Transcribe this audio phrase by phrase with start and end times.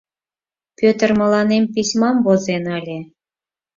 [0.77, 2.99] Пӧтыр мыланем письмам возен ыле.